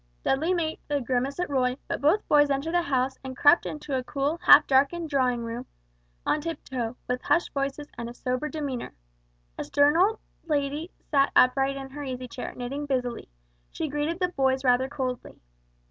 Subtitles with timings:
[0.23, 3.95] Dudley made a grimace at Roy; but both boys entered the house, and crept into
[3.95, 5.67] a cool half darkened drawing room
[6.25, 8.95] on tiptoe, with hushed voices and sober demeanor.
[9.59, 13.29] A stern looking old lady sat upright in her easy chair, knitting busily.
[13.69, 15.39] She greeted the boys rather coldly.